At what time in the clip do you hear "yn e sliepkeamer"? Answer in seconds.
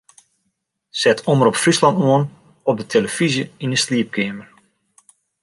3.63-4.49